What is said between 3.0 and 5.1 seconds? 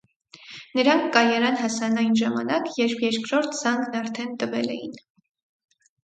երկրորդ զանգն արդեն տվել էին: